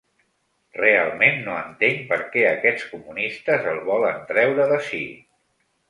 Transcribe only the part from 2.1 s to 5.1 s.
per què aquests comunistes el volen treure d’ací.